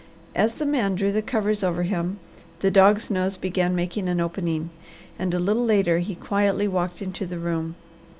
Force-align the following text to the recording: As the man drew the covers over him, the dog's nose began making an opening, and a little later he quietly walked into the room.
As 0.33 0.55
the 0.55 0.65
man 0.65 0.95
drew 0.95 1.11
the 1.11 1.21
covers 1.21 1.63
over 1.63 1.83
him, 1.83 2.17
the 2.61 2.71
dog's 2.71 3.11
nose 3.11 3.37
began 3.37 3.75
making 3.75 4.09
an 4.09 4.19
opening, 4.19 4.71
and 5.19 5.31
a 5.31 5.37
little 5.37 5.63
later 5.63 5.99
he 5.99 6.15
quietly 6.15 6.67
walked 6.67 7.03
into 7.03 7.27
the 7.27 7.37
room. 7.37 7.75